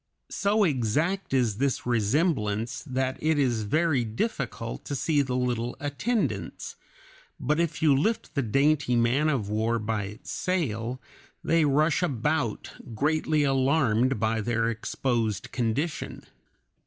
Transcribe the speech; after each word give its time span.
So 0.31 0.63
exact 0.63 1.31
is 1.31 1.57
this 1.59 1.85
resemblance 1.85 2.81
that 2.87 3.17
it 3.21 3.37
is 3.37 3.61
very 3.65 4.03
difficult 4.03 4.83
to 4.85 4.95
see 4.95 5.21
the 5.21 5.35
little 5.35 5.75
attendants, 5.79 6.75
but 7.39 7.59
if 7.59 7.83
you 7.83 7.95
lift 7.95 8.33
the 8.33 8.41
dainty 8.41 8.95
man 8.95 9.29
of 9.29 9.47
war 9.47 9.77
by 9.77 10.05
its 10.05 10.31
sail, 10.31 10.99
they 11.43 11.65
rush 11.65 12.01
about 12.01 12.71
greatly 12.95 13.43
alarmed 13.43 14.19
by 14.19 14.41
their 14.41 14.71
exposed 14.71 15.51
condition. 15.51 16.23